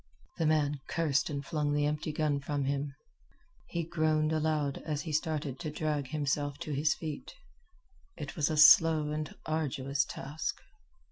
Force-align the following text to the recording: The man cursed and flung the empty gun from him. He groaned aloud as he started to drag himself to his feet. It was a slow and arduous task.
The 0.39 0.47
man 0.47 0.79
cursed 0.87 1.29
and 1.29 1.45
flung 1.45 1.73
the 1.73 1.85
empty 1.85 2.11
gun 2.11 2.39
from 2.39 2.63
him. 2.63 2.95
He 3.67 3.83
groaned 3.83 4.31
aloud 4.33 4.79
as 4.83 5.01
he 5.03 5.13
started 5.13 5.59
to 5.59 5.69
drag 5.69 6.07
himself 6.07 6.57
to 6.61 6.71
his 6.71 6.95
feet. 6.95 7.35
It 8.17 8.35
was 8.35 8.49
a 8.49 8.57
slow 8.57 9.11
and 9.11 9.31
arduous 9.45 10.03
task. 10.03 10.59